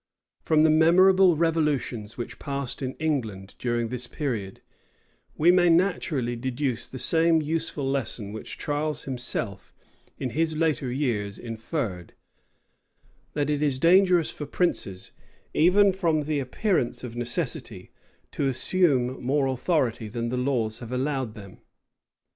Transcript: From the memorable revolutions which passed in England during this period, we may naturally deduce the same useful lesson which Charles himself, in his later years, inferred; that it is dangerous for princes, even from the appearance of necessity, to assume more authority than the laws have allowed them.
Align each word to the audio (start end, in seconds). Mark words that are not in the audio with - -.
From 0.41 0.63
the 0.63 0.71
memorable 0.71 1.37
revolutions 1.37 2.17
which 2.17 2.39
passed 2.39 2.81
in 2.81 2.93
England 2.95 3.53
during 3.59 3.89
this 3.89 4.07
period, 4.07 4.59
we 5.37 5.51
may 5.51 5.69
naturally 5.69 6.35
deduce 6.35 6.87
the 6.87 6.97
same 6.97 7.39
useful 7.39 7.87
lesson 7.87 8.33
which 8.33 8.57
Charles 8.57 9.03
himself, 9.03 9.75
in 10.17 10.31
his 10.31 10.57
later 10.57 10.91
years, 10.91 11.37
inferred; 11.37 12.15
that 13.33 13.51
it 13.51 13.61
is 13.61 13.77
dangerous 13.77 14.31
for 14.31 14.47
princes, 14.47 15.11
even 15.53 15.93
from 15.93 16.21
the 16.21 16.39
appearance 16.39 17.03
of 17.03 17.15
necessity, 17.15 17.91
to 18.31 18.47
assume 18.47 19.21
more 19.23 19.45
authority 19.45 20.07
than 20.07 20.29
the 20.29 20.35
laws 20.35 20.79
have 20.79 20.91
allowed 20.91 21.35
them. 21.35 21.59